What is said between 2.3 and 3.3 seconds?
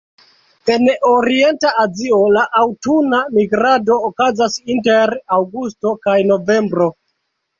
la aŭtuna